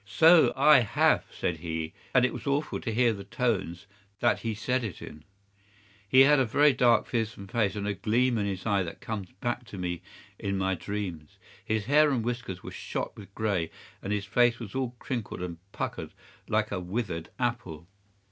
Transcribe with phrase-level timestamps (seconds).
[0.03, 3.85] "'"So I have," said he, and it was awful to hear the tones
[4.19, 5.23] that he said it in.
[6.09, 9.31] He had a very dark, fearsome face, and a gleam in his eyes that comes
[9.41, 10.01] back to me
[10.39, 11.37] in my dreams.
[11.63, 13.69] His hair and whiskers were shot with grey,
[14.01, 16.15] and his face was all crinkled and puckered
[16.47, 17.85] like a withered apple.